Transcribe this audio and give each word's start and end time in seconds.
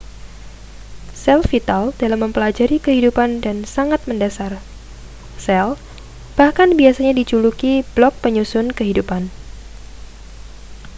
sel 1.23 1.41
vital 1.51 1.83
dalam 2.01 2.19
mempelajari 2.25 2.77
kehidupan 2.85 3.29
dan 3.45 3.57
sangat 3.75 4.01
mendasar 4.09 4.51
sel 5.45 5.69
bahkan 6.39 6.69
biasanya 6.79 7.13
dijuluki 7.19 7.73
blok 7.95 8.13
penyusun 8.25 8.67
kehidupan 8.77 9.23